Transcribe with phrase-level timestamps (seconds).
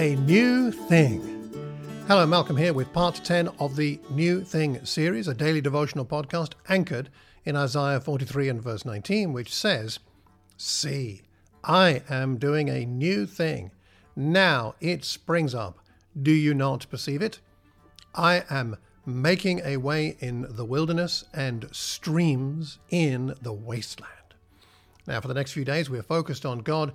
[0.00, 1.20] A New Thing.
[2.08, 6.52] Hello, Malcolm here with part 10 of the New Thing series, a daily devotional podcast
[6.70, 7.10] anchored
[7.44, 9.98] in Isaiah 43 and verse 19, which says,
[10.56, 11.20] See,
[11.62, 13.72] I am doing a new thing.
[14.16, 15.80] Now it springs up.
[16.18, 17.40] Do you not perceive it?
[18.14, 24.08] I am making a way in the wilderness and streams in the wasteland.
[25.06, 26.94] Now, for the next few days, we're focused on God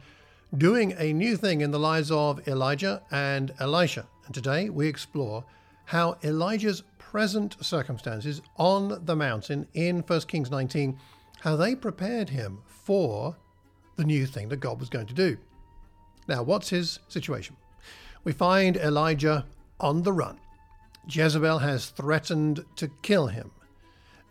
[0.57, 4.08] doing a new thing in the lives of Elijah and Elisha.
[4.26, 5.44] And today we explore
[5.86, 10.98] how Elijah's present circumstances on the mountain in 1 Kings 19,
[11.41, 13.36] how they prepared him for
[13.95, 15.38] the new thing that God was going to do.
[16.27, 17.55] Now, what's his situation?
[18.23, 19.45] We find Elijah
[19.80, 20.39] on the run.
[21.08, 23.52] Jezebel has threatened to kill him.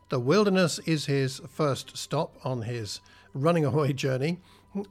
[0.08, 3.00] The wilderness is his first stop on his
[3.32, 4.40] running away journey,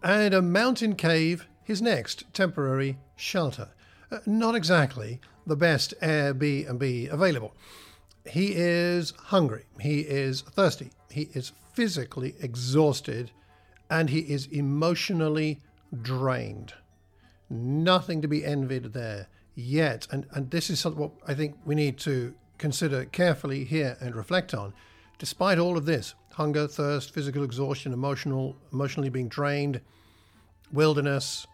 [0.01, 3.69] and a mountain cave his next temporary shelter.
[4.11, 7.55] Uh, not exactly the best Airbnb available.
[8.25, 13.31] He is hungry, he is thirsty, he is physically exhausted,
[13.89, 15.59] and he is emotionally
[16.01, 16.73] drained.
[17.49, 20.07] Nothing to be envied there yet.
[20.11, 24.15] And, and this is something what I think we need to consider carefully here and
[24.15, 24.73] reflect on.
[25.19, 29.81] Despite all of this, hunger, thirst, physical exhaustion, emotional, emotionally being drained,
[30.71, 31.47] wilderness,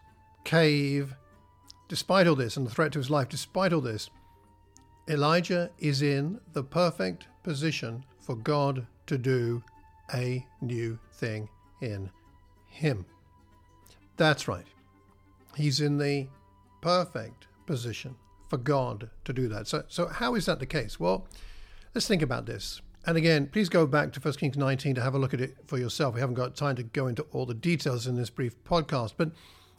[0.44, 1.14] cave,
[1.88, 4.10] despite all this and the threat to his life, despite all this,
[5.08, 9.62] Elijah is in the perfect position for God to do
[10.14, 11.48] a new thing
[11.80, 12.10] in
[12.68, 13.04] him.
[14.16, 14.66] That's right.
[15.56, 16.28] He's in the
[16.80, 18.14] perfect position
[18.48, 19.66] for God to do that.
[19.66, 21.00] So, so how is that the case?
[21.00, 21.26] Well,
[21.94, 22.80] let's think about this.
[23.06, 25.56] And again, please go back to 1 Kings 19 to have a look at it
[25.66, 26.14] for yourself.
[26.14, 29.30] We haven't got time to go into all the details in this brief podcast, but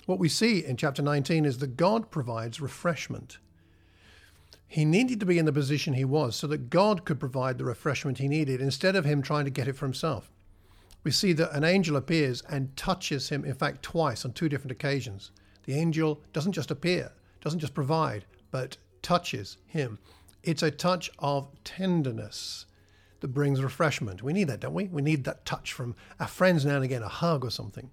[0.08, 3.38] what we see in chapter 19 is that God provides refreshment.
[4.68, 7.66] He needed to be in the position he was so that God could provide the
[7.66, 10.32] refreshment he needed instead of him trying to get it for himself.
[11.04, 14.72] We see that an angel appears and touches him, in fact, twice on two different
[14.72, 15.32] occasions.
[15.66, 20.00] The angel doesn't just appear, doesn't just provide, but touches him.
[20.44, 22.66] It's a touch of tenderness
[23.22, 24.22] that brings refreshment.
[24.22, 24.86] We need that, don't we?
[24.86, 27.90] We need that touch from our friends now and again, a hug or something.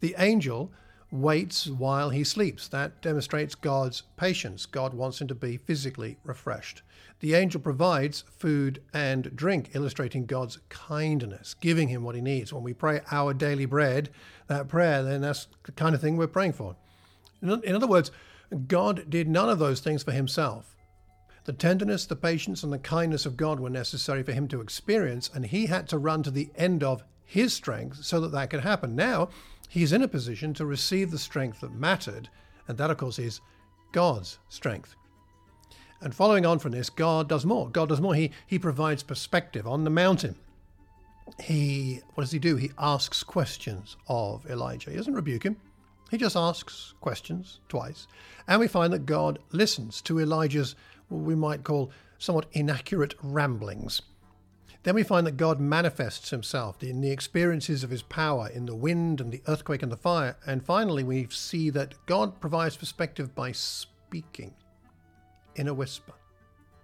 [0.00, 0.72] The angel
[1.10, 2.66] waits while he sleeps.
[2.68, 4.66] That demonstrates God's patience.
[4.66, 6.82] God wants him to be physically refreshed.
[7.20, 12.52] The angel provides food and drink, illustrating God's kindness, giving him what he needs.
[12.52, 14.10] When we pray our daily bread,
[14.48, 16.74] that prayer, then that's the kind of thing we're praying for.
[17.40, 18.10] In other words,
[18.66, 20.76] God did none of those things for himself.
[21.44, 25.30] The tenderness, the patience, and the kindness of God were necessary for him to experience,
[25.34, 28.60] and he had to run to the end of his strength so that that could
[28.60, 28.96] happen.
[28.96, 29.28] Now,
[29.68, 32.30] he's in a position to receive the strength that mattered,
[32.66, 33.40] and that, of course, is
[33.92, 34.94] God's strength.
[36.00, 37.68] And following on from this, God does more.
[37.68, 38.14] God does more.
[38.14, 40.36] He, he provides perspective on the mountain.
[41.42, 42.56] He, what does he do?
[42.56, 44.90] He asks questions of Elijah.
[44.90, 45.56] He doesn't rebuke him.
[46.10, 48.06] He just asks questions twice.
[48.46, 50.76] And we find that God listens to Elijah's,
[51.10, 54.02] we might call somewhat inaccurate ramblings.
[54.84, 58.74] Then we find that God manifests himself in the experiences of his power in the
[58.74, 60.36] wind and the earthquake and the fire.
[60.46, 64.52] And finally, we see that God provides perspective by speaking
[65.56, 66.12] in a whisper,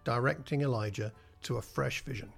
[0.05, 2.33] directing Elijah to a fresh vision.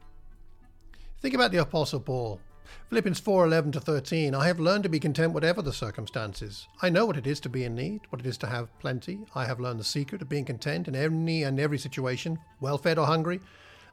[1.20, 2.40] Think about the Apostle Paul.
[2.88, 6.68] Philippians 4:11 to 13 I have learned to be content whatever the circumstances.
[6.80, 9.26] I know what it is to be in need, what it is to have plenty.
[9.34, 12.98] I have learned the secret of being content in any and every situation, well fed
[12.98, 13.40] or hungry,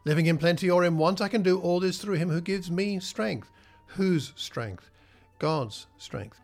[0.05, 1.21] living in plenty or in want.
[1.21, 3.49] I can do all this through him who gives me strength.
[3.95, 4.89] Whose strength?
[5.39, 6.39] God's strength.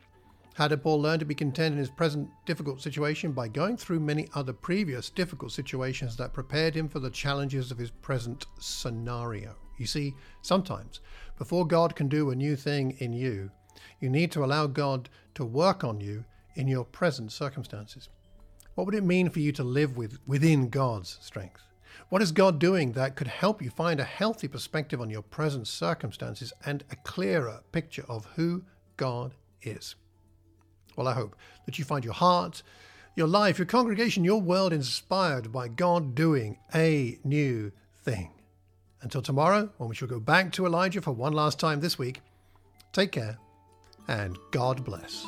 [0.56, 3.34] How did Paul learn to be content in his present difficult situation?
[3.34, 7.78] By going through many other previous difficult situations that prepared him for the challenges of
[7.78, 9.58] his present scenario.
[9.78, 11.02] You see, sometimes
[11.38, 13.52] before God can do a new thing in you,
[14.00, 16.26] you need to allow God to work on you
[16.56, 18.10] in your present circumstances.
[18.76, 21.62] What would it mean for you to live with within God's strength?
[22.10, 25.68] What is God doing that could help you find a healthy perspective on your present
[25.68, 28.64] circumstances and a clearer picture of who
[28.98, 29.96] God is?
[30.96, 31.36] Well, I hope
[31.66, 32.64] that you find your heart,
[33.16, 37.72] your life, your congregation, your world inspired by God doing a new
[38.04, 38.35] thing.
[39.02, 42.22] Until tomorrow, when we shall go back to Elijah for one last time this week,
[42.94, 43.38] take care
[44.08, 45.26] and God bless.